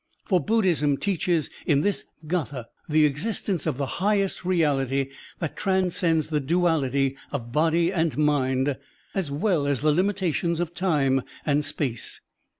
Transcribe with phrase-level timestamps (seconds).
[0.25, 5.91] For Buddhism teaches in this gS thd the existence of the highest reality that tran
[5.91, 8.77] scends the duality of body and mind
[9.13, 12.19] as well as the limitations of time and space.